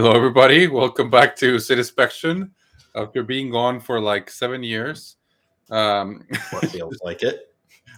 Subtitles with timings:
[0.00, 0.68] Hello, everybody.
[0.68, 2.50] Welcome back to Citispection.
[2.94, 5.16] After being gone for like seven years,
[5.72, 7.52] um, What feels like it.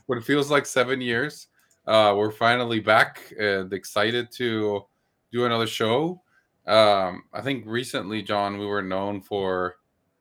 [0.06, 1.48] what it feels like seven years,
[1.86, 4.86] uh, we're finally back and excited to
[5.30, 6.22] do another show.
[6.66, 9.76] Um, I think recently, John, we were known for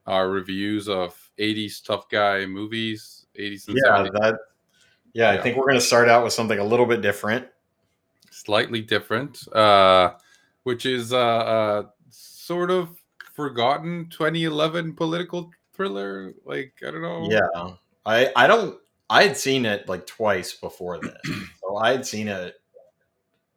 [0.05, 4.39] our reviews of 80s tough guy movies, 80s and Yeah, 70s, that.
[5.13, 5.39] Yeah, Yeah.
[5.39, 7.47] I think we're going to start out with something a little bit different.
[8.31, 10.11] slightly different, uh,
[10.69, 12.89] which is uh, uh, sort of
[13.33, 16.31] forgotten 2011 political thriller.
[16.45, 17.27] Like, I don't know.
[17.27, 17.71] Yeah,
[18.05, 18.77] I I don't.
[19.09, 21.21] I had seen it like twice before this,
[21.59, 22.53] so I had seen it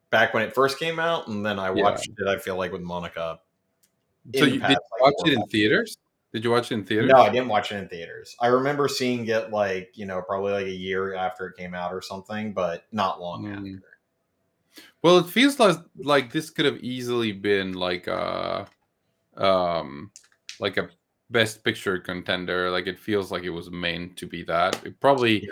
[0.09, 1.83] back when it first came out, and then I Yeah.
[1.83, 2.27] watched it.
[2.27, 3.41] I feel like with Monica.
[4.35, 5.99] So you, did past, you like, watch it in theaters?
[6.33, 7.11] Did you watch it in theaters?
[7.15, 8.35] No, I didn't watch it in theaters.
[8.41, 11.93] I remember seeing it like you know probably like a year after it came out
[11.93, 13.59] or something, but not long Mm.
[13.59, 13.92] after.
[15.03, 18.67] Well, it feels like like this could have easily been like a
[19.37, 20.11] um
[20.61, 20.89] like a
[21.31, 22.71] best picture contender.
[22.71, 24.85] Like it feels like it was meant to be that.
[24.85, 25.51] It probably Yeah.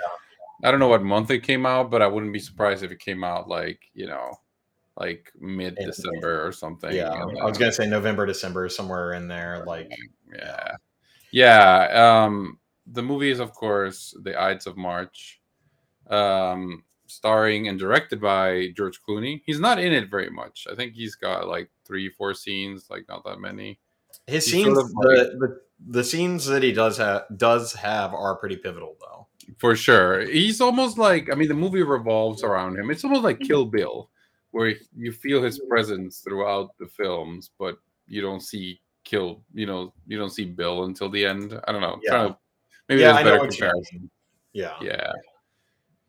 [0.63, 2.98] I don't know what month it came out, but I wouldn't be surprised if it
[2.98, 4.35] came out like, you know,
[4.97, 6.95] like mid December or something.
[6.95, 9.65] Yeah, and I was gonna say November, December, somewhere in there.
[9.67, 9.91] Like,
[10.35, 10.77] yeah.
[11.33, 12.25] Yeah.
[12.25, 15.41] Um the movie is of course The Ides of March.
[16.09, 19.42] Um starring and directed by George Clooney.
[19.44, 20.66] He's not in it very much.
[20.70, 23.78] I think he's got like three, four scenes, like not that many.
[24.27, 28.14] his He's scenes, sort of the, the the scenes that he does have does have
[28.14, 29.27] are pretty pivotal though.
[29.58, 30.20] For sure.
[30.20, 32.91] He's almost like I mean the movie revolves around him.
[32.91, 33.47] It's almost like mm-hmm.
[33.47, 34.11] Kill Bill,
[34.52, 35.69] where you feel his mm-hmm.
[35.69, 40.85] presence throughout the films, but you don't see Kill, you know, you don't see Bill
[40.85, 41.58] until the end.
[41.67, 41.98] I don't know.
[42.05, 42.11] Yeah.
[42.11, 42.39] Trying to-
[42.89, 44.11] maybe Yeah, there's I a better what comparison.
[44.52, 45.12] Yeah, yeah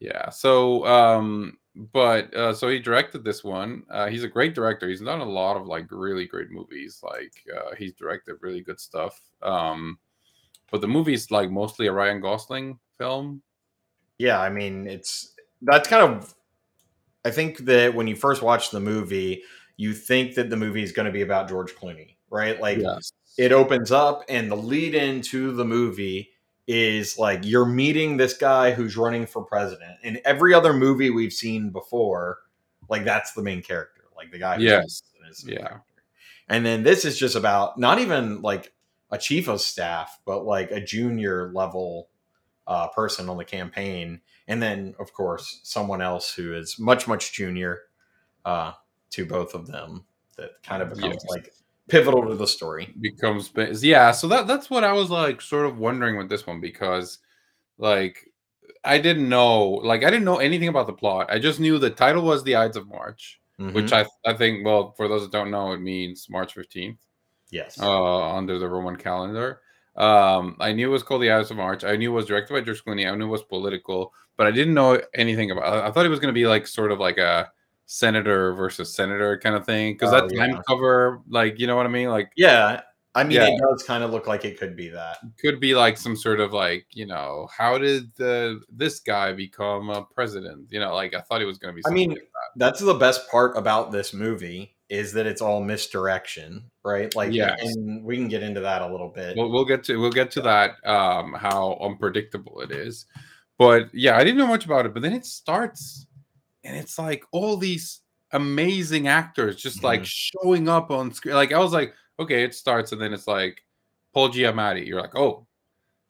[0.01, 1.57] yeah so um
[1.93, 5.25] but uh so he directed this one uh he's a great director he's done a
[5.25, 9.97] lot of like really great movies like uh he's directed really good stuff um
[10.69, 13.41] but the movie's like mostly a ryan gosling film
[14.21, 14.39] yeah.
[14.39, 16.35] I mean, it's that's kind of.
[17.25, 19.43] I think that when you first watch the movie,
[19.77, 22.59] you think that the movie is going to be about George Clooney, right?
[22.59, 26.30] Like, yes it opens up, and the lead into the movie
[26.71, 29.97] is like you're meeting this guy who's running for president.
[30.03, 32.39] In every other movie we've seen before,
[32.89, 34.55] like that's the main character, like the guy.
[34.55, 35.01] who's Yes.
[35.45, 35.55] Yeah.
[35.57, 35.83] character.
[36.47, 38.73] And then this is just about not even like
[39.11, 42.09] a chief of staff, but like a junior level
[42.67, 47.33] uh, person on the campaign, and then of course someone else who is much much
[47.33, 47.81] junior
[48.45, 48.71] uh,
[49.09, 50.05] to both of them.
[50.37, 51.25] That kind of becomes Yes.
[51.29, 51.53] like
[51.89, 52.93] pivotal to the story.
[53.01, 53.51] becomes
[53.83, 57.19] yeah so that that's what i was like sort of wondering with this one because
[57.77, 58.29] like
[58.83, 61.89] i didn't know like i didn't know anything about the plot i just knew the
[61.89, 63.73] title was the ides of march Mhm.
[63.73, 66.97] which I, I think well for those that don't know it means march 15th
[67.51, 69.59] yes, uh, under the Roman calendar.
[69.95, 71.83] Um, I knew it was called The Ides of March.
[71.83, 73.11] I knew it was directed by George Clooney.
[73.11, 75.83] I knew it was political, but I didn't know anything about.
[75.85, 77.51] I thought it was going to be like sort of like a
[77.93, 80.61] senator versus senator kind of thing because Oh, that time yeah.
[80.65, 82.81] cover, like you know what I mean, like yeah.
[83.13, 83.47] I mean, Yeah.
[83.47, 85.17] it does kind of look like it could be that.
[85.41, 89.89] could be like some sort of like you know how did the this guy become
[89.89, 90.67] a president?
[90.71, 91.81] You know, like I thought he was going to be.
[91.85, 96.63] I mean, like That's the best part about this movie is that it's all misdirection,
[96.85, 97.13] right?
[97.13, 99.35] Like, yeah, and we can get into that a little bit.
[99.35, 103.05] We'll, we'll get to we'll get to that um how unpredictable it is
[103.57, 106.07] but yeah i didn't know much about it but then it starts
[106.63, 108.01] and it's like all these
[108.33, 112.91] amazing actors just like showing up on screen like i was like okay it starts
[112.93, 113.61] and then it's like
[114.13, 115.45] paul giamatti you're like oh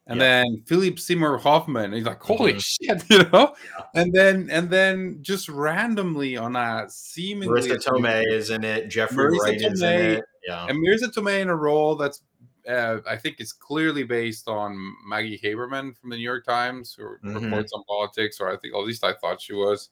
[0.08, 0.44] and Yeah.
[0.44, 2.64] then philip seymour hoffman he's like holy Mhm.
[2.64, 3.86] shit you know Yeah.
[3.96, 8.88] and then and then just randomly on a seemingly Marisa Tomei is in it.
[8.90, 10.24] Jeffrey Marissa Wright is in it.
[10.48, 10.66] Yeah.
[10.68, 12.22] and Marisa Tomei in a role that's
[12.70, 14.78] uh, I think is clearly based on
[15.08, 17.44] Maggie Haberman from the New York Times, who Mhm.
[17.46, 19.90] reports on politics, or I think at least I thought she was.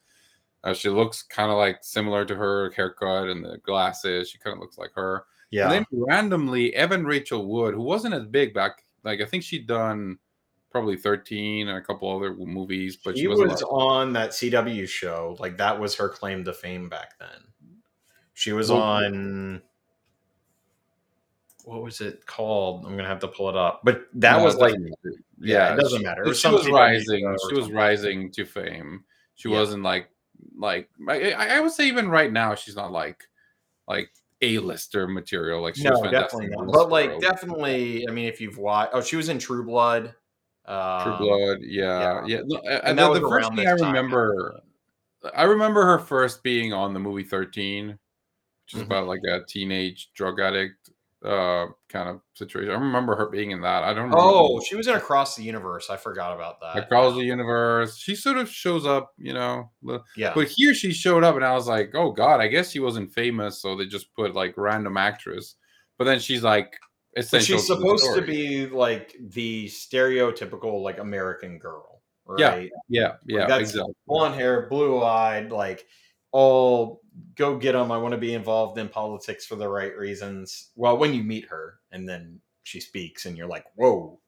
[0.64, 4.30] Uh, she looks kind of like similar to her haircut and the glasses.
[4.30, 5.24] She kind of looks like her.
[5.52, 5.72] Yeah.
[5.72, 9.68] And then randomly, Evan Rachel Wood, who wasn't as big back, like I think she'd
[9.68, 10.20] done
[10.70, 14.88] probably 13 and a couple other movies, but she she was like- on that CW
[14.88, 15.36] show.
[15.40, 17.80] Like, that was her claim to fame back then.
[18.34, 19.62] She was Well- on.
[21.66, 22.86] What was it called?
[22.86, 23.82] I'm gonna have to pull it up.
[23.84, 24.94] But that No, was like, doesn't
[25.40, 26.22] yeah, it doesn't she- matter.
[26.22, 27.38] It She was was, some CW rising.
[27.50, 29.04] She was rising to fame.
[29.36, 29.56] She Yeah.
[29.60, 30.10] wasn't like
[30.58, 33.24] like I, I would say even right now she's not like
[33.88, 34.10] like
[34.42, 35.62] a lister material.
[35.62, 36.72] Like she no, definitely not.
[36.72, 38.08] But like, definitely.
[38.08, 40.14] I mean, if you've watched, oh, she was in True Blood.
[40.66, 41.58] Um, True Blood.
[41.62, 42.42] Yeah, yeah.
[42.46, 43.82] No, And and that the, the first thing I time.
[43.82, 44.62] remember,
[45.36, 47.98] I remember her first being on the movie Thirteen,
[48.68, 48.86] just Mhm.
[48.86, 50.90] about like a teenage drug addict
[51.24, 52.72] uh kind of situation.
[52.72, 53.84] I remember her being in that.
[53.84, 54.14] I don't.
[54.16, 55.90] Oh, remember she was in Across the Universe.
[55.90, 56.78] I forgot about that.
[56.84, 57.98] across the universe.
[57.98, 59.70] She sort of shows up, you know.
[60.16, 60.32] Yeah.
[60.34, 63.12] But here she showed up, and I was like, oh god, I guess she wasn't
[63.14, 65.56] famous, so they just put like random actress.
[65.98, 66.78] But then she's like
[67.16, 72.02] But she's to supposed to be like the stereotypical like American girl,
[72.38, 72.50] Yeah.
[72.52, 72.70] right?
[72.88, 73.94] Yeah, yeah, that's exactly.
[74.08, 75.86] Blonde hair, blue eyed, like
[76.32, 77.02] all
[77.36, 77.92] go get them.
[77.92, 80.72] I want to be involved in politics for the right reasons.
[80.76, 84.20] Well, when you meet her and then she speaks and you're like, whoa.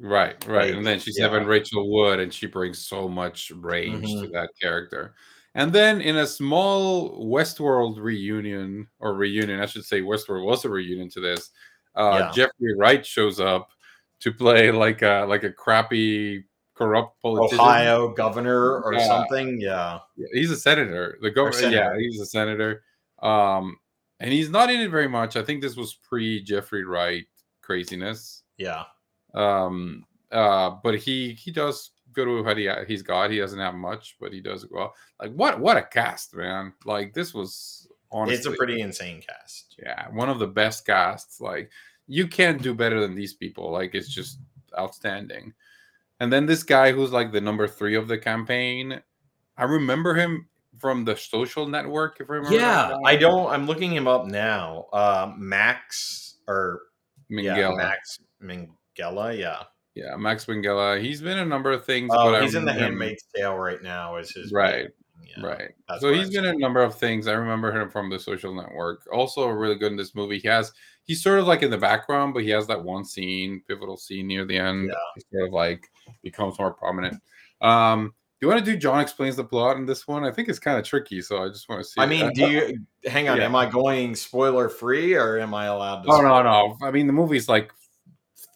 [0.00, 0.68] Right, right.
[0.68, 1.26] Like, and then she's yeah.
[1.26, 4.32] Evan Rachel Wood, and she brings so much range to Mhm.
[4.32, 5.14] that character.
[5.54, 10.68] And then in a small Westworld reunion, or reunion, I should say, Westworld was a
[10.68, 11.50] reunion to this.
[11.96, 12.30] Uh, Yeah.
[12.32, 13.70] Jeffrey Wright shows up
[14.20, 16.44] to play like a like a crappy,
[16.78, 17.60] corrupt politician.
[17.60, 19.06] Ohio governor or Yeah.
[19.06, 19.60] something.
[19.60, 19.98] Yeah.
[20.32, 21.18] He's a senator.
[21.20, 22.82] The governor, yeah, he's a senator.
[23.20, 23.76] Um,
[24.20, 25.36] and he's not in it very much.
[25.36, 27.26] I think this was pre Jeffrey Wright
[27.62, 28.42] craziness.
[28.56, 28.84] Yeah.
[29.34, 33.30] Um, uh, but he he does go to what he he's got.
[33.30, 34.94] He doesn't have much, but he does well.
[35.20, 36.72] Like what what a cast, man!
[36.84, 39.76] Like this was honestly, It's a pretty insane cast.
[39.78, 41.40] yeah, one of the best casts.
[41.40, 41.70] Like
[42.06, 43.70] you can't do better than these people.
[43.70, 44.40] Like it's just
[44.78, 45.52] outstanding.
[46.20, 49.00] And then this guy who's like the number three of the campaign,
[49.56, 50.48] I remember him
[50.78, 52.20] from the Social Network.
[52.20, 53.50] If I remember, Yeah, I don't.
[53.50, 54.86] I'm looking him up now.
[54.92, 56.80] Uh, Max or
[57.30, 57.56] Minghella.
[57.58, 59.38] yeah, Max Minghella.
[59.38, 59.62] Yeah.
[59.94, 61.00] Yeah, Max Minghella.
[61.00, 62.10] He's been a number of things.
[62.12, 64.16] Oh, but I he's in the Handmaid's Tale right now.
[64.16, 64.88] Is his Right.
[65.36, 65.46] Yeah.
[65.46, 65.70] Right.
[66.00, 67.28] so he's been in a number of things.
[67.28, 69.06] I remember him from the social network.
[69.12, 70.38] Also really good in this movie.
[70.38, 70.72] He has
[71.04, 74.26] he's sort of like in the background, but he has that one scene, pivotal scene
[74.26, 74.88] near the end.
[74.88, 74.94] Yeah.
[75.16, 75.86] He sort of like
[76.22, 77.20] becomes more prominent.
[77.60, 80.24] Um do you want to do John explains the plot in this one?
[80.24, 82.00] I think it's kind of tricky, so I just want to see.
[82.00, 83.36] I mean, do you hang on?
[83.38, 83.46] yeah.
[83.46, 86.10] Am I going spoiler free or am I allowed to?
[86.12, 86.76] Oh no, no.
[86.80, 87.72] I mean, the movie's like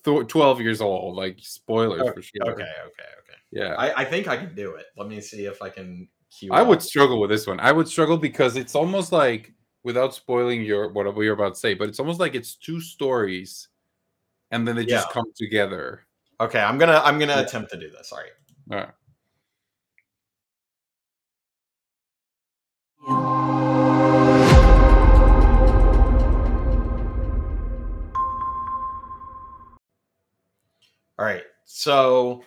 [0.04, 1.16] th- twelve years old.
[1.16, 2.52] Like spoilers Okay, for sure.
[2.52, 3.38] Okay, okay, okay.
[3.50, 3.75] Yeah.
[3.76, 4.86] I, I think I can do it.
[4.96, 6.06] Let me see if I can.
[6.50, 7.61] I would struggle with this one.
[7.61, 9.52] I would struggle because it's almost like,
[9.84, 13.69] without spoiling your whatever you're about to say, but it's almost like it's two stories,
[14.50, 16.06] and then they just come together.
[16.40, 17.40] Okay, I'm gonna I'm gonna Yeah.
[17.40, 18.12] attempt to do this.
[18.12, 18.31] Right.
[18.70, 18.93] All right.
[31.19, 31.43] All right.
[31.64, 32.44] So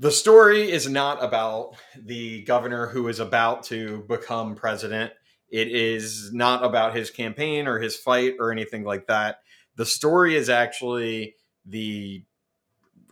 [0.00, 5.12] the story is not about the governor who is about to become president.
[5.50, 9.40] It is not about his campaign or his fight or anything like that.
[9.76, 11.34] The story is actually
[11.66, 12.24] the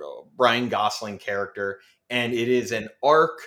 [0.02, 3.38] uh, Ryan Gosling character, and it is an arc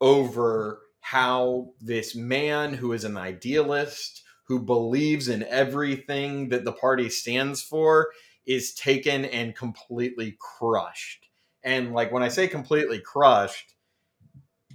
[0.00, 7.10] over how this man who is an idealist, who believes in everything that the party
[7.10, 8.08] stands for,
[8.46, 11.27] is taken and completely crushed.
[11.68, 13.74] And like when I say completely crushed,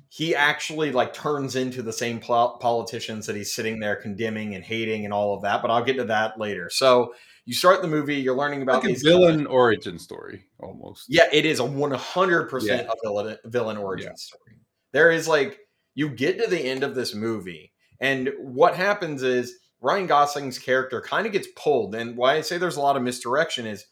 [0.10, 4.64] he actually like turns into the same pol- politicians that he's sitting there condemning and
[4.64, 5.64] hating and all of that.
[5.64, 6.70] But I'll get to that later.
[6.70, 11.06] So you start the movie, you're learning about Like a villain origin story, almost.
[11.10, 12.82] yeah, it is a 100% Yeah.
[12.92, 14.16] a villain, villain origin Yeah.
[14.16, 14.60] story.
[14.92, 15.58] There is like,
[15.96, 21.02] you get to the end of this movie, and what happens is Ryan Gosling's character
[21.02, 21.96] kind of gets pulled.
[21.96, 23.84] And why I say there's a lot of misdirection is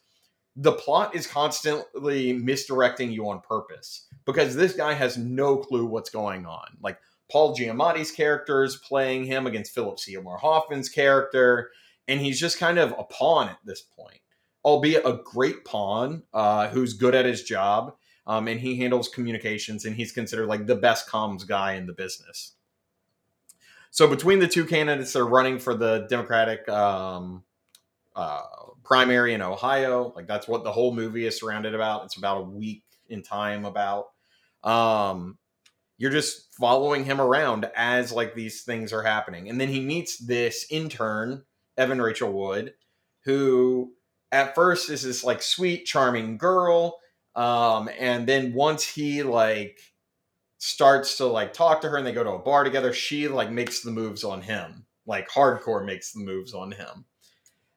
[0.56, 6.10] the plot is constantly misdirecting you on purpose because this guy has no clue what's
[6.10, 6.76] going on.
[6.82, 6.98] Like,
[7.30, 11.70] Paul Giamatti's character is playing him against Philip Seymour Hoffman's character,
[12.06, 14.20] and he's just kind of a pawn at this point
[14.64, 17.94] albeit a great pawn uh, who's good at his job
[18.26, 21.92] um, and he handles communications and he's considered like the best comms guy in the
[21.92, 22.52] business
[23.90, 27.42] so between the two candidates that are running for the democratic um,
[28.14, 28.42] uh,
[28.84, 30.12] primary in ohio.
[30.14, 32.04] Like that's what the whole movie is surrounded about.
[32.04, 34.06] It's about a week in time about.
[34.64, 35.38] Um,
[35.98, 39.48] you're just following him around as like these things are happening.
[39.48, 41.44] And then he meets this intern
[41.78, 42.74] evan rachel wood
[43.24, 43.92] who
[44.30, 46.98] at first is this like sweet charming girl.
[47.34, 49.78] Um and then once he like
[50.58, 53.50] starts to like talk to her and they go to a bar together she like
[53.50, 54.84] makes the moves on him.
[55.06, 57.04] Like hardcore makes the moves on him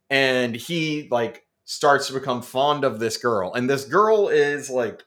[0.09, 5.03] and he like starts to become fond of this girl and this girl is like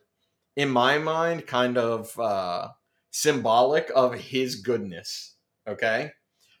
[0.55, 2.67] in my mind kind of uh
[3.11, 5.35] symbolic of his goodness
[5.67, 6.11] okay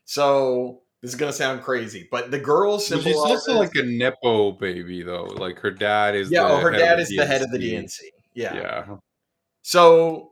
[0.05, 4.53] so this is gonna sound crazy but the girl But she's also like a nepo
[4.53, 5.25] baby, though.
[5.25, 6.31] Like her dad is.
[6.31, 7.83] yeah the oh her dad is the head of the DNC.
[7.83, 7.99] dnc
[8.33, 8.55] yeah.
[8.55, 8.85] Yeah.
[9.61, 10.31] so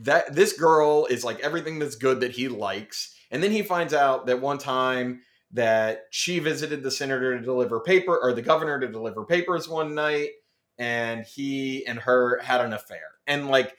[0.00, 3.92] that this girl is like everything that's good that he likes And then he finds
[3.92, 5.20] out that one time
[5.52, 9.94] that she visited the senator to deliver paper or the governor to deliver papers one
[9.94, 10.30] night
[10.78, 13.14] and he and her had an affair.
[13.26, 13.76] And like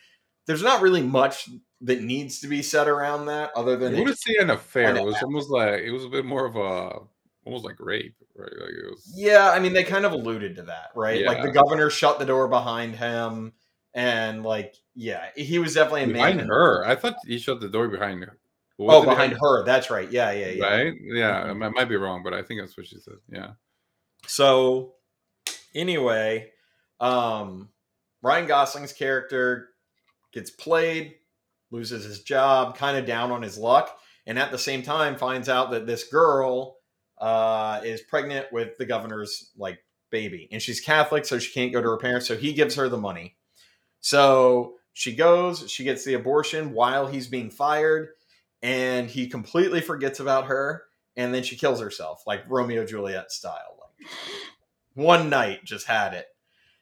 [0.47, 1.49] there's not really much
[1.81, 4.95] that needs to be said around that other than I wouldn't say an affair.
[4.95, 6.99] It was almost like it was a bit more of a
[7.45, 8.51] almost like rape, right?
[8.59, 11.21] Like it was Yeah, I mean they kind of alluded to that, right?
[11.21, 11.27] Yeah.
[11.27, 13.53] Like the governor shut the door behind him
[13.93, 16.47] and like yeah, he was definitely a behind man.
[16.47, 16.85] her.
[16.85, 18.37] I thought he shut the door behind her.
[18.79, 19.65] Oh, behind her.
[19.65, 20.11] That's right.
[20.11, 20.63] Yeah, yeah, yeah.
[20.65, 20.93] Right?
[21.01, 21.63] Yeah, mm-hmm.
[21.63, 23.15] I might be wrong, but I think that's what she said.
[23.29, 23.51] Yeah.
[24.27, 24.93] So
[25.73, 26.51] anyway,
[26.99, 27.69] um
[28.21, 29.69] Ryan Gosling's character
[30.33, 31.15] gets played,
[31.71, 35.49] loses his job, kind of down on his luck, and at the same time finds
[35.49, 36.77] out that this girl
[37.19, 41.81] uh, is pregnant with the governor's like baby, and she's Catholic, so she can't go
[41.81, 42.27] to her parents.
[42.27, 43.37] So he gives her the money.
[44.01, 48.09] So she goes, she gets the abortion while he's being fired,
[48.61, 50.83] and he completely forgets about her,
[51.15, 53.77] and then she kills herself, like Romeo Juliet style.
[53.79, 54.09] Like
[54.93, 56.27] one night, just had it.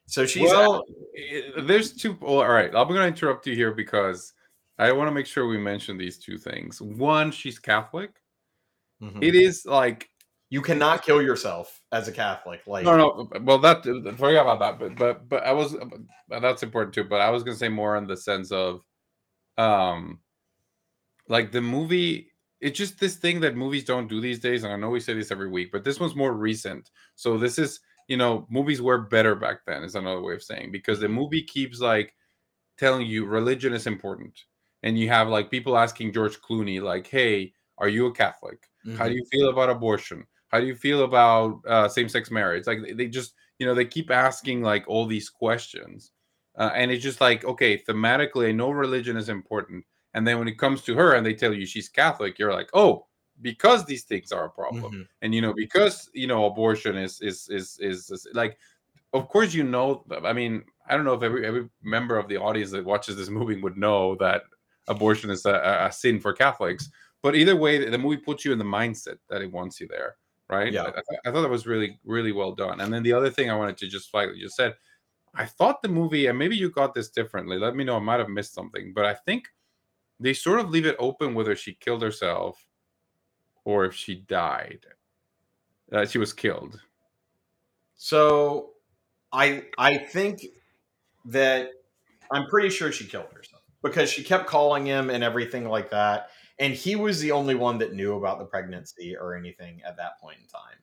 [0.05, 0.75] So she's well.
[0.75, 1.67] Out.
[1.67, 2.17] There's two.
[2.21, 4.33] Well, all right, I'm going to interrupt you here because
[4.79, 6.81] I want to make sure we mention these two things.
[6.81, 8.11] One, she's Catholic.
[9.01, 9.21] Mm-hmm.
[9.21, 10.09] It is like
[10.49, 12.61] you cannot kill yourself as a Catholic.
[12.67, 13.29] Like no, no.
[13.41, 13.83] Well, that
[14.17, 14.79] forget about that.
[14.79, 15.75] But but but I was
[16.29, 17.03] that's important too.
[17.03, 18.81] But I was gonna say more in the sense of,
[19.57, 20.19] um,
[21.29, 22.31] like the movie.
[22.59, 25.13] It's just this thing that movies don't do these days, and I know we say
[25.13, 26.89] this every week, but this one's more recent.
[27.15, 29.83] So this is you know movies were better back then.
[29.83, 32.13] Is another way of saying because the movie keeps like
[32.77, 34.39] telling you religion is important,
[34.83, 38.63] and you have like people asking George Clooney like, "Hey, are you a Catholic?
[38.85, 38.97] Mm-hmm.
[38.97, 39.17] How do mm-hmm.
[39.17, 42.67] you feel about abortion?" How do you feel about uh, same-sex marriage?
[42.67, 46.11] Like they just, you know, they keep asking like all these questions,
[46.57, 49.83] uh, and it's just like, okay, thematically, I know religion is important,
[50.13, 52.69] and then when it comes to her, and they tell you she's Catholic, you're like,
[52.73, 53.05] oh,
[53.41, 55.01] because these things are a problem, mm-hmm.
[55.21, 58.57] and you know, because you know, abortion is is is is, is like,
[59.13, 62.37] of course, you know, I mean, I don't know if every every member of the
[62.37, 64.43] audience that watches this movie would know that
[64.87, 66.89] abortion is a, a sin for Catholics.
[67.23, 70.15] But either way, the movie puts you in the mindset that it wants you there
[70.49, 70.71] right?
[70.71, 72.81] Yeah, I, I, thought that was really, really well done.
[72.81, 74.75] And then the other thing I wanted to just flag, you just said,
[75.33, 77.59] I thought the movie, and maybe you got this differently.
[77.59, 77.97] Let me know.
[77.97, 79.47] I might have missed something, but I think
[80.19, 82.65] they sort of leave it open whether she killed herself
[83.63, 84.85] or if she died.
[85.91, 86.81] Uh, she was killed.
[87.95, 88.71] So,
[89.31, 90.45] I I think
[91.25, 91.69] that
[92.31, 96.29] I'm pretty sure she killed herself because she kept calling him and everything like that
[96.59, 100.19] and he was the only one that knew about the pregnancy or anything at that
[100.19, 100.77] point in time.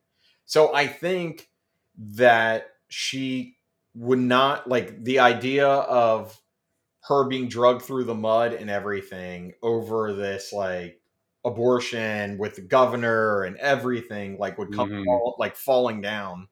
[0.44, 1.48] So I think
[1.96, 3.56] that she
[3.94, 6.40] would not like the idea of
[7.06, 11.00] her being drugged through the mud and everything over this like
[11.44, 15.04] abortion with the governor and everything like would come mm-hmm.
[15.04, 16.48] fall, like falling down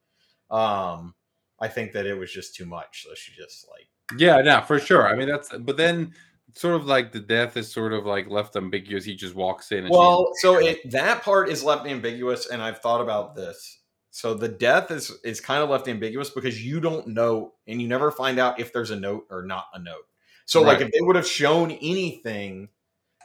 [0.51, 1.15] um
[1.61, 3.89] i think that it was just too much so she just like
[4.21, 6.13] yeah no for sure i mean that's but then
[6.55, 9.05] sort of like the death is sort of like left ambiguous.
[9.05, 9.89] He just walks in.
[9.89, 13.79] well, so it, that part is left ambiguous, and I've thought about this.
[14.11, 17.89] So the death is is kind of left ambiguous because you don't know, and you
[17.89, 20.07] never find out if there's a note or not a note.
[20.47, 20.69] So right.
[20.69, 22.69] like if they would have shown anything,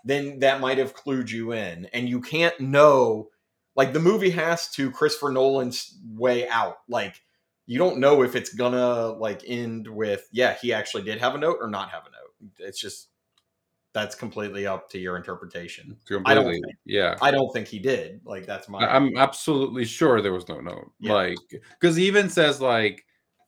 [0.03, 3.29] then that might have clued you in, and you can't know.
[3.75, 6.77] Like the movie has to Christopher Nolan's way out.
[6.87, 7.21] Like
[7.67, 11.37] you don't know if it's gonna like end with yeah he actually did have a
[11.37, 12.51] note or not have a note.
[12.59, 13.09] It's just
[13.93, 15.97] that's completely up to your interpretation.
[16.07, 17.15] Completely, I don't think, yeah.
[17.21, 18.21] I don't think he did.
[18.25, 20.91] Like that's my I'm absolutely sure there was no note.
[20.99, 21.13] Yeah.
[21.13, 21.37] Like
[21.79, 23.03] because he even says like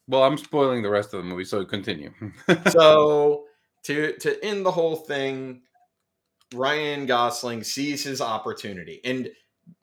[0.07, 2.11] well, I'm spoiling the rest of the movie, so continue.
[2.71, 3.45] so
[3.83, 5.62] to to end the whole thing,
[6.53, 9.01] Ryan Gosling sees his opportunity.
[9.03, 9.29] And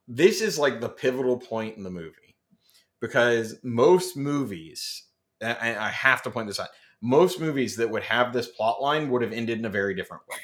[0.09, 2.37] this is like the pivotal point in the movie.
[3.00, 5.05] Because most movies,
[5.41, 6.69] and I have to point this out,
[7.03, 10.23] most movies that would have this plot line would have ended in a very different
[10.29, 10.38] way.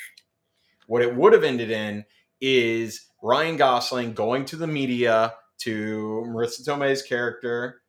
[0.86, 2.04] What it would have ended in
[2.40, 7.82] is Ryan Gosling going to the media to Marisa Tomei's character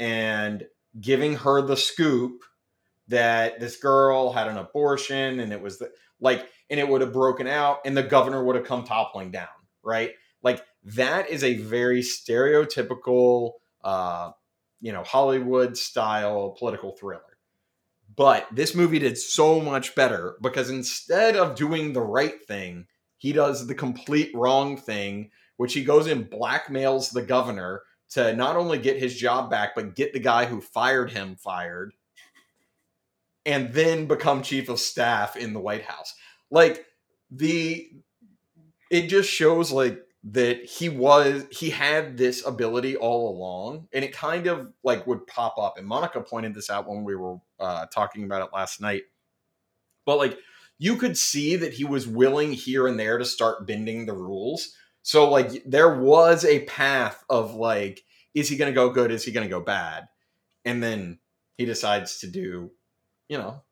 [0.00, 0.66] and
[1.00, 2.42] giving her the scoop
[3.08, 5.90] that this girl had an abortion and it was the,
[6.20, 9.48] like and it would have broken out and the governor would have come toppling down
[9.82, 10.12] right?
[10.42, 13.52] Like that is a very stereotypical
[13.84, 14.30] uh
[14.80, 17.22] you know hollywood style political thriller.
[18.14, 23.32] But this movie did so much better because instead of doing the right thing, he
[23.32, 28.76] does the complete wrong thing, which he goes and blackmails the governor to not only
[28.76, 31.94] get his job back, but get the guy who fired him fired
[33.44, 36.14] and then become chief of staff in the White House.
[36.50, 36.84] Like
[37.30, 37.90] the
[38.90, 44.12] it just shows like that he was he had this ability all along and it
[44.12, 47.86] kind of like would pop up and monica pointed this out when we were uh,
[47.86, 49.02] talking about it last night.
[50.06, 50.38] But like
[50.78, 54.74] you could see that he was willing here and there to start bending the rules.
[55.02, 59.10] So like there was a path of like is he going to go good?
[59.10, 60.08] Is he going to go bad?
[60.64, 61.18] And then
[61.58, 62.70] he decides to do
[63.32, 63.62] you know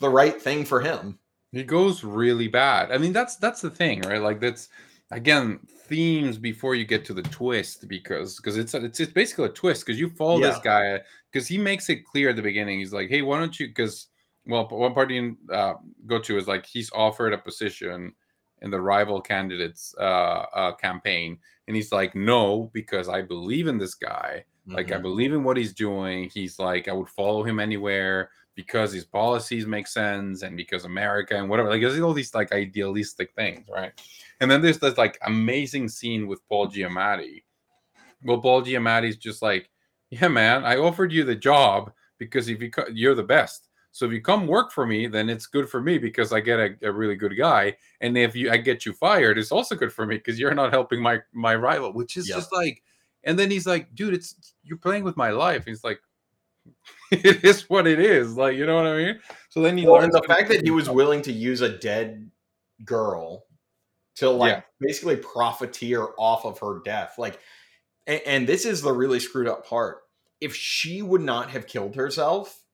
[0.00, 1.18] the right thing for him
[1.52, 2.90] It goes really bad.
[2.92, 4.20] I mean, that's that's the thing, right?
[4.22, 4.68] Like that's
[5.10, 9.50] again themes before you get to the twist because because it's it's it's basically a
[9.50, 11.00] twist because you follow this guy
[11.30, 12.78] because he makes it clear at the beginning.
[12.78, 13.68] He's like, hey, why don't you?
[13.68, 14.08] Because
[14.46, 15.74] well, one part you uh,
[16.06, 18.14] go to is like he's offered a position
[18.62, 23.78] in the rival candidates uh, uh, campaign, and he's like, no, because I believe in
[23.78, 24.44] this guy.
[24.72, 25.02] Like I Mhm.
[25.02, 26.30] believe in what he's doing.
[26.32, 31.36] He's like, I would follow him anywhere because his policies make sense and because America
[31.36, 31.70] and whatever.
[31.70, 33.92] Like there's all these like idealistic things, right?
[34.40, 37.44] And then there's this like amazing scene with Paul Giamatti.
[38.24, 39.70] Well, Paul Giamatti's just like,
[40.10, 43.68] yeah, man, I offered you the job because if you co- you're the best.
[43.94, 46.58] So if you come work for me, then it's good for me because I get
[46.58, 47.76] a, a really good guy.
[48.00, 50.72] And if you I get you fired, it's also good for me because you're not
[50.72, 52.36] helping my my rival, which is Yep.
[52.36, 52.82] just like.
[53.24, 55.64] And then he's like, dude, it's you're playing with my life.
[55.64, 56.00] He's like,
[57.10, 58.36] it is what it is.
[58.36, 59.20] Like, you know what I mean?
[59.50, 61.68] So then you Well, learns and the fact that he was willing to use a
[61.68, 62.30] dead
[62.84, 63.44] girl
[64.16, 64.62] to like Yeah.
[64.80, 67.38] basically profiteer off of her death like
[68.06, 69.98] and, and this is the really screwed up part
[70.40, 72.64] if she would not have killed herself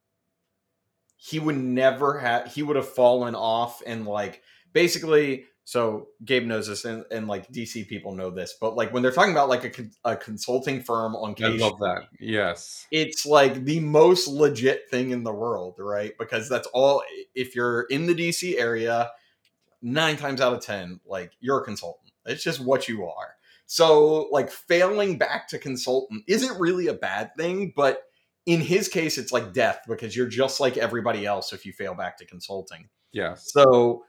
[1.16, 6.66] he would never have he would have fallen off and like basically so gabe knows
[6.66, 9.64] this and, and like dc people know this but like when they're talking about like
[9.64, 12.08] a, con- a consulting firm on case, I love that.
[12.18, 12.86] Yes.
[12.90, 16.12] it's like the most legit thing in the world, right?
[16.18, 17.02] Because that's all.
[17.34, 19.10] If you're in the DC area,
[19.82, 22.12] nine times out of ten, like you're a consultant.
[22.26, 23.34] It's just what you are.
[23.66, 28.02] So, like failing back to consultant isn't really a bad thing, but
[28.46, 31.94] in his case, it's like death because you're just like everybody else if you fail
[31.94, 32.88] back to consulting.
[33.12, 33.34] Yeah.
[33.34, 34.04] So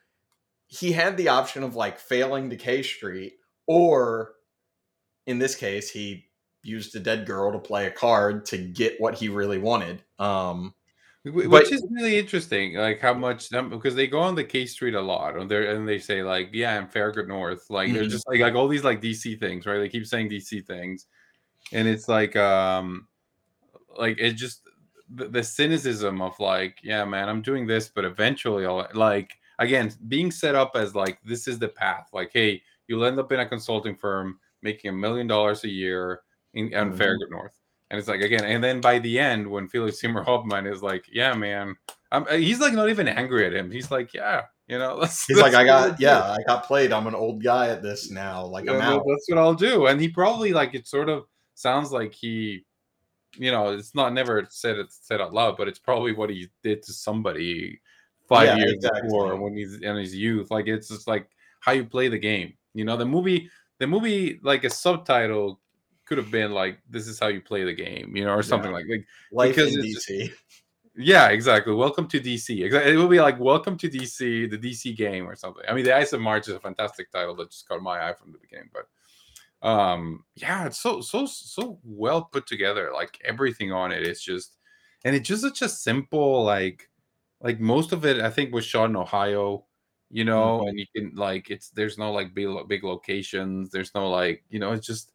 [0.69, 3.33] he had the option of like failing to K Street,
[3.67, 4.35] or
[5.27, 6.25] in this case, he
[6.63, 10.03] used a dead girl to play a card to get what he really wanted.
[10.19, 10.73] Um,
[11.25, 14.65] Which But- is really interesting, like how much um, because they go on the K
[14.65, 18.03] Street a lot, and they and they say like, yeah, in Farragut North, like they're
[18.05, 18.09] Mhm.
[18.09, 19.79] just like like all these like DC things, right?
[19.79, 21.07] They keep saying DC things,
[21.73, 23.07] and it's like um,
[23.97, 24.61] like it just
[25.13, 29.91] the, the cynicism of like, yeah, man, I'm doing this, but eventually, I'll like again
[30.07, 33.39] being set up as like this is the path, like, hey, you'll end up in
[33.39, 36.21] a consulting firm making a million dollars a year
[36.53, 36.97] in on Mhm.
[36.97, 37.55] Farragut North.
[37.91, 41.05] And it's like again, and then by the end, when Philip Seymour Hoffman is like,
[41.11, 41.75] "Yeah, man,"
[42.11, 43.71] I'm, uh, he's like not even angry at him.
[43.71, 46.65] He's like, "Yeah, you know." That's, he's like, that's I got, do." yeah, I got
[46.65, 46.91] played.
[46.91, 48.45] I'm an old guy at this now.
[48.45, 49.03] Like Yeah, I'm out.
[49.07, 49.87] That's what I'll do.
[49.87, 52.63] And he probably like it sort of sounds like he,
[53.37, 56.47] you know, it's not never said it said out loud, but it's probably what he
[56.63, 57.81] did to somebody
[58.29, 59.01] five Yeah, years exactly.
[59.03, 60.49] before when he's in his youth.
[60.51, 61.27] Like it's just like
[61.59, 62.53] how you play the game.
[62.73, 65.59] You know, the movie, the movie, like a subtitle
[66.05, 68.71] could have been like, "This is how you play the game," you know, or something
[68.71, 70.31] like like Life because in it's- DC.
[70.95, 71.73] yeah, exactly.
[71.73, 72.63] Welcome to DC.
[72.63, 72.93] Exactly.
[72.93, 75.63] It will be like Welcome to DC, the DC game or something.
[75.67, 78.13] I mean, the Ides of March is a fantastic title that just caught my eye
[78.13, 78.69] from the beginning.
[78.73, 78.87] But
[79.67, 82.91] um, yeah, it's so so so well put together.
[82.93, 84.55] Like everything on it is just,
[85.05, 86.88] and it's just such a simple like,
[87.41, 89.65] like most of it I think was shot in Ohio.
[90.11, 93.69] You know, and you can like it's there's no like big big locations.
[93.69, 95.11] There's no like you know it's just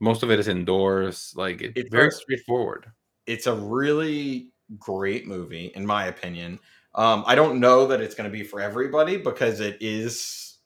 [0.00, 1.34] most of it is indoors.
[1.36, 2.90] Like it's It's very a- straightforward.
[3.26, 6.58] It's a really great movie, in my opinion.
[6.94, 10.56] Um, I don't know that it's going to be for everybody because it is.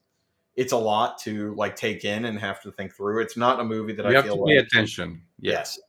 [0.55, 3.21] It's a lot to like take in and have to think through.
[3.21, 5.21] It's not a movie that You I have feel to pay like attention.
[5.39, 5.79] Yes.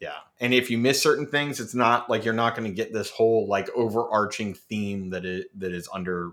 [0.00, 0.18] Yeah.
[0.40, 3.10] And if you miss certain things, it's not like you're not going to get this
[3.10, 6.32] whole like overarching theme that it that is under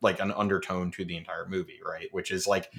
[0.00, 2.08] like an undertone to the entire movie, right?
[2.12, 2.72] Which is like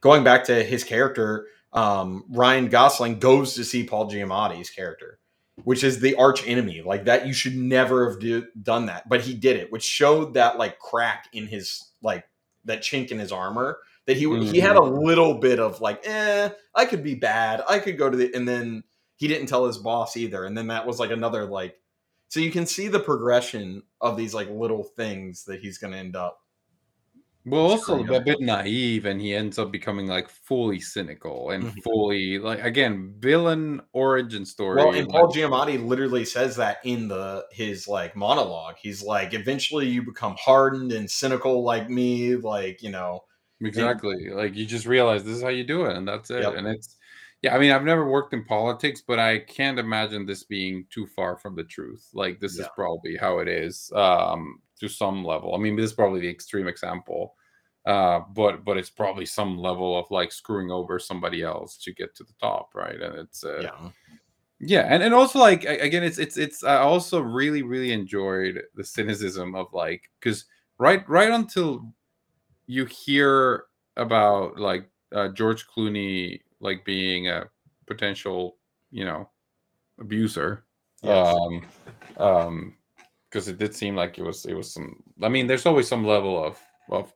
[0.00, 5.18] going back to his character, um, Ryan Gosling goes to see Paul Giamatti's character,
[5.62, 6.82] which is the arch enemy.
[6.82, 10.34] Like that, you should never have do, done that, but he did it, which showed
[10.34, 12.24] that like crack in his like
[12.64, 16.50] that chink in his armor that he he had a little bit of like, eh,
[16.74, 18.84] I could be bad, I could go to the, and then
[19.24, 21.76] he didn't tell his boss either, and then that was like another like.
[22.28, 25.98] So you can see the progression of these like little things that he's going to
[25.98, 26.38] end up
[27.46, 31.82] Well, also a bit naive, and he ends up becoming like fully cynical and Mhm.
[31.82, 34.84] fully like again villain origin story.
[34.84, 38.76] Well, and Paul Giamatti literally says that in the his like monologue.
[38.80, 43.24] He's like, eventually you become hardened and cynical like me, like you know.
[43.60, 44.30] exactly.
[44.30, 46.42] like you just realize this is how you do it, and that's it.
[46.42, 46.54] Yep.
[46.54, 46.96] And it's
[47.44, 47.54] yeah.
[47.54, 51.36] I mean, I've never worked in politics, but I can't imagine this being too far
[51.36, 52.08] from the truth.
[52.14, 55.54] Like this is probably how it is um, to some level.
[55.54, 57.34] I mean, this is probably the extreme example,
[57.84, 62.16] uh, but but it's probably some level of like screwing over somebody else to get
[62.16, 62.98] to the top, right?
[62.98, 63.90] And it's uh, yeah.
[64.58, 66.64] yeah, and, and also like again, it's it's it's.
[66.64, 70.46] I also really really enjoyed the cynicism of like because
[70.78, 71.92] right right until
[72.66, 73.64] you hear
[73.98, 77.44] about like uh, George Clooney like being a
[77.86, 78.56] potential
[78.90, 79.28] you know
[80.00, 80.64] abuser,
[81.02, 81.36] Yes.
[81.36, 81.66] um,
[82.16, 82.76] um,
[83.30, 84.96] because it did seem like it was it was some.
[85.22, 86.58] I mean, there's always some level of
[86.90, 87.12] of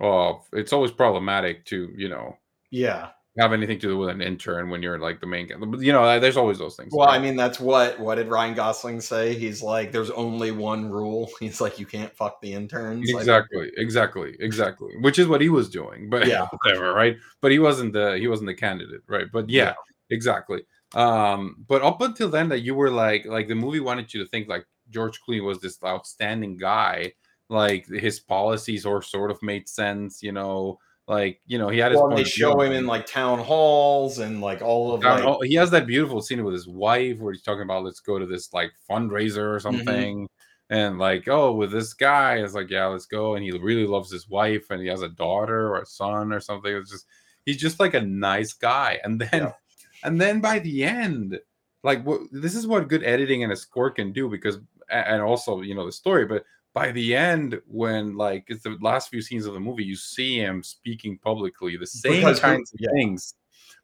[0.00, 0.42] of.
[0.52, 2.36] It's always problematic to you know
[2.70, 3.10] yeah.
[3.38, 5.56] Have anything to do with an intern when you're like the main guy.
[5.56, 6.92] But, You know, there's always those things.
[6.92, 9.34] Well, I mean, that's what what did Ryan Gosling say?
[9.34, 13.70] He's like, "There's only one rule." He's like, "You can't fuck the interns." Like, exactly
[13.76, 16.46] exactly exactly which is what he was doing but Yeah.
[16.62, 19.74] whatever right but he wasn't the he wasn't the candidate right but yeah, Yeah.
[20.10, 20.62] exactly
[20.94, 24.28] um but up until then that you were like like the movie wanted you to
[24.30, 27.12] think like george clooney was this outstanding guy
[27.50, 31.90] like his policies or sort of made sense you know like you know he had
[31.90, 35.54] his well, they show him in like town halls and like all of like he
[35.54, 38.52] has that beautiful scene with his wife where he's talking about let's go to this
[38.52, 39.54] like fundraiser Mm-hmm.
[39.56, 40.28] or something
[40.70, 44.12] and like oh with this guy it's like yeah let's go and he really loves
[44.12, 47.06] his wife and he has a daughter or a son or something it's just
[47.46, 49.52] he's just like a nice guy and then Yeah.
[50.04, 51.38] and then by the end
[51.84, 54.58] like what this is what good editing and a score can do because
[54.90, 56.44] and also you know the story but
[56.74, 60.38] by the end when like it's the last few scenes of the movie you see
[60.38, 62.90] him speaking publicly the same Because kinds of yeah.
[62.92, 63.34] things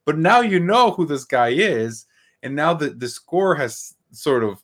[0.04, 2.06] but now you know who this guy is
[2.42, 4.62] and now the the score has sort of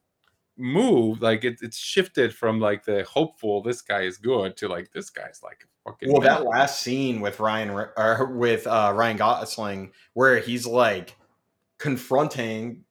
[0.57, 4.93] moved like it, it's shifted from like the hopeful this guy is good to like
[4.93, 9.93] this guy's like fucking Well, that last scene with Ryan or with uh, Ryan Gosling,
[10.15, 11.17] where he's like
[11.79, 12.85] confronting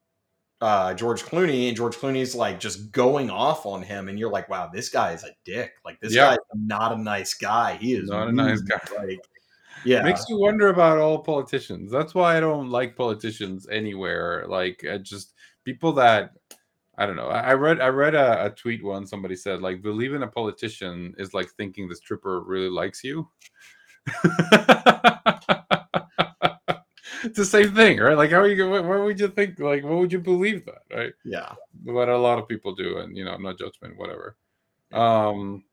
[0.61, 4.49] uh, George Clooney, and George Clooney's like just going off on him, and you're like,
[4.49, 5.73] "Wow, this guy is a dick.
[5.85, 6.31] Like this Yeah.
[6.31, 7.75] guy's not a nice guy.
[7.75, 8.79] He is Not a nice guy.
[8.97, 9.19] Like,
[9.85, 14.83] yeah, makes you wonder about all politicians that's why i don't like politicians anywhere like
[14.83, 16.31] uh, just people that
[16.97, 19.81] i don't know i, I read i read a, a tweet once somebody said like
[19.81, 23.29] believe in a politician is like thinking the stripper really likes you
[27.23, 29.97] it's the same thing right like how are you gonna would you think like what
[29.97, 31.53] would you believe that right yeah.
[31.85, 34.37] but a lot of people do and you know no judgment whatever
[34.93, 35.63] um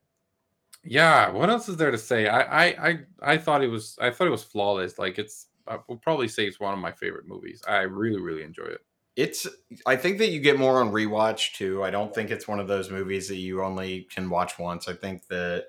[0.83, 4.09] yeah what else is there to say i i i, I thought it was i
[4.09, 7.27] thought it was flawless like it's i will probably say it's one of my favorite
[7.27, 8.81] movies i really really enjoy it
[9.15, 9.47] It's.
[9.85, 11.83] I think that you get more on rewatch too.
[11.83, 14.87] I don't think it's one of those movies that you only can watch once.
[14.87, 15.65] I think that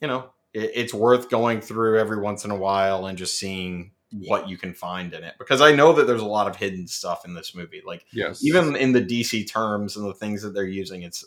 [0.00, 3.92] you know it, it's worth going through every once in a while and just seeing
[4.26, 6.86] what you can find in it because I know that there's a lot of hidden
[6.86, 7.82] stuff in this movie.
[7.86, 11.24] Like yes even in the DC terms and the things that they're using, it's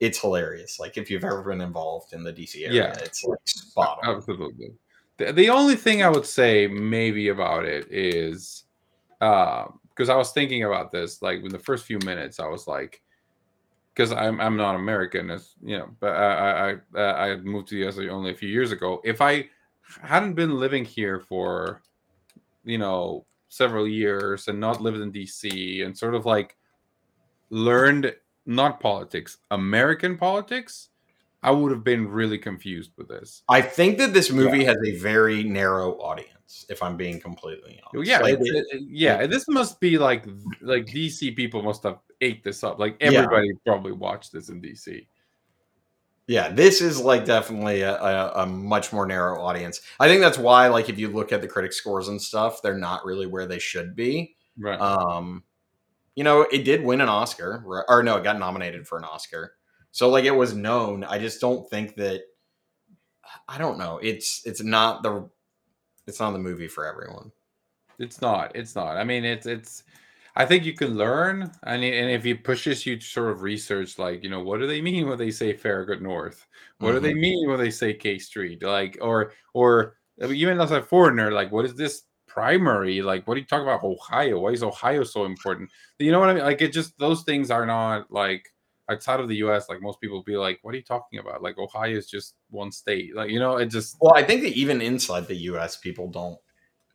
[0.00, 0.78] it's hilarious.
[0.78, 2.92] Like if you've ever been involved in the DC area, Yeah.
[3.02, 4.16] it's like spot on.
[4.16, 4.72] absolutely
[5.18, 8.64] the, the only thing i would say maybe about it is
[9.22, 12.66] um, because i was thinking about this like in the first few minutes i was
[12.66, 13.00] like
[13.94, 17.76] because I'm I'm not American, as you know, but I I I, I moved to
[17.76, 19.00] the US only a few years ago.
[19.04, 19.48] If I
[20.02, 21.80] hadn't been living here for,
[22.66, 26.56] you know, several years and not lived in DC and sort of like
[27.50, 30.88] learned not politics, American politics,
[31.42, 33.42] I would have been really confused with this.
[33.48, 36.66] I think that this movie has a very narrow audience.
[36.68, 39.26] If I'm being completely honest, oh, Yeah, Like, it- it- uh, uh, yeah.
[39.26, 40.24] This must be like
[40.60, 42.78] like DC people must have ate this up.
[42.78, 43.08] Like Yeah.
[43.08, 45.06] everybody probably watched this in DC.
[46.26, 49.80] Yeah, this is like definitely a, a, a much more narrow audience.
[50.00, 52.76] I think that's why, like, if you look at the critic scores and stuff, they're
[52.78, 54.36] not really where they should be.
[54.58, 54.80] Right.
[54.80, 55.44] Um,
[56.14, 59.04] you know, it did win an Oscar, or- or no, it got nominated for an
[59.04, 59.52] Oscar.
[59.92, 61.04] So like it was known.
[61.04, 62.22] I just don't think that.
[63.48, 63.98] I don't know.
[64.02, 65.28] It's it's not the
[66.06, 67.32] it's not the movie for everyone.
[67.98, 68.54] It's not.
[68.54, 68.96] It's not.
[68.96, 69.84] I mean, it's it's.
[70.38, 73.98] I think you can learn, and and if it pushes you to sort of research,
[73.98, 76.46] like you know, what do they mean when they say Farragut North?
[76.78, 77.20] What do they mm-hmm.
[77.20, 78.62] mean when they say K Street?
[78.62, 83.00] Like, or or even as a foreigner, like, what is this primary?
[83.00, 83.82] Like, what are you talking about?
[83.82, 84.40] Ohio?
[84.40, 85.70] Why is Ohio so important?
[85.98, 86.44] You know what I mean?
[86.44, 88.46] Like, it just those things are not like
[88.90, 89.70] outside of the U.S.
[89.70, 91.42] Like most people be like, what are you talking about?
[91.42, 93.16] Like, Ohio is just one state.
[93.16, 96.38] Like, you know, it just Well, I think that even inside the U.S., people don't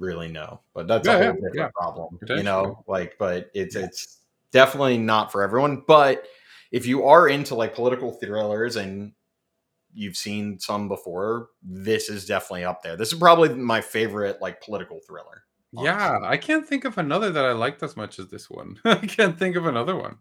[0.01, 1.69] really know, but that's Yeah, a whole yeah, different yeah.
[1.75, 2.19] problem.
[2.27, 4.19] You know, like, but it's it's
[4.51, 5.83] definitely not for everyone.
[5.87, 6.25] But
[6.71, 9.13] if you are into like political thrillers and
[9.93, 12.95] you've seen some before, this is definitely up there.
[12.97, 15.43] This is probably my favorite like political thriller.
[15.73, 18.77] Yeah, I can't think of another that I liked as much as this one.
[18.85, 20.17] I can't think of another one.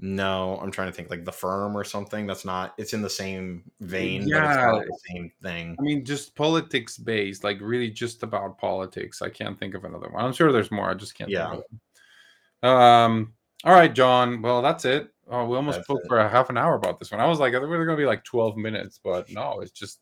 [0.00, 2.26] No, I'm trying to think like the firm or something.
[2.26, 2.74] That's not.
[2.78, 4.66] It's in the same vein, but it's Yeah.
[4.72, 5.76] not the same thing.
[5.78, 9.22] I mean, just politics based, like really just about politics.
[9.22, 10.24] I can't think of another one.
[10.24, 10.90] I'm sure there's more.
[10.90, 11.30] I just can't.
[11.30, 11.50] Yeah.
[11.52, 11.64] Think
[12.62, 12.68] of.
[12.68, 13.34] Um.
[13.64, 14.42] All right, John.
[14.42, 15.10] Well, that's it.
[15.30, 16.08] Oh, we almost That's spoke it.
[16.08, 17.20] for a half an hour about this one.
[17.20, 19.70] I was like, I thought we're going to be like 12 minutes, but no, it's
[19.70, 20.00] just.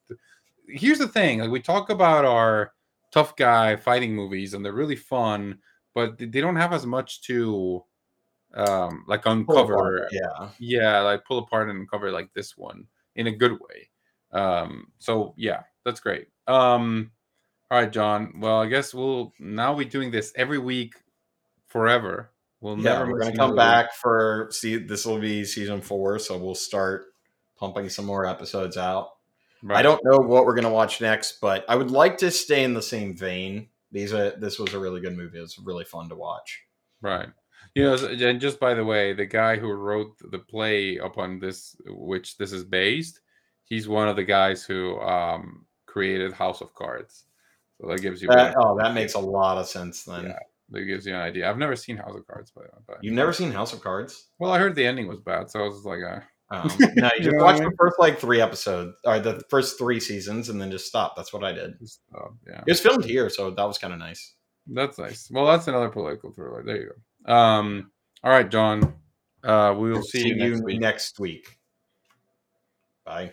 [0.66, 2.72] Here's the thing: like we talk about our
[3.12, 5.58] tough guy fighting movies, and they're really fun,
[5.94, 7.84] but they don't have as much to,
[8.54, 9.74] um, like uncover.
[9.74, 10.48] apart, Yeah.
[10.58, 13.88] yeah like pull apart and uncover like this one in a good way
[14.32, 17.10] um so yeah that's great um
[17.70, 20.94] all right john well i guess we'll now we're doing this every week
[21.68, 23.58] forever we'll Yeah, never we're gonna come another week.
[23.88, 24.76] back for see.
[24.76, 27.06] This will be season four, so we'll start
[27.58, 29.10] pumping some more episodes out.
[29.68, 32.74] I don't know what we're gonna watch next, but I would like to stay in
[32.74, 33.68] the same vein.
[33.90, 35.38] These are this was a really good movie.
[35.38, 36.62] It was really fun to watch.
[37.00, 37.28] right
[37.74, 41.74] you know and just by the way the guy who wrote the play upon this
[41.86, 43.20] which this is based
[43.64, 47.24] he's one of the guys who um created house of cards
[47.80, 50.24] so that gives you That, oh, that makes a lot of sense then.
[50.26, 50.38] Yeah.
[50.70, 53.32] that gives you an idea i've never seen house of cards but, but You've never
[53.32, 54.28] seen House of Cards?
[54.38, 56.20] Well, I heard the ending was bad, so I was like, uh,
[56.54, 59.98] Um, no, you You just watch the first like three episodes or the first three
[60.00, 61.16] seasons and then just stop.
[61.16, 61.72] That's what I did.
[62.46, 64.34] yeah, It was filmed here, so that was kind of nice.
[64.66, 65.28] that's nice.
[65.30, 66.62] Well, that's another political thriller.
[66.62, 66.94] There you go.
[67.26, 67.90] Um,
[68.22, 68.94] all right, John.
[69.42, 70.80] Uh, we will see, you next week.
[70.80, 71.58] next week.
[73.04, 73.32] Bye.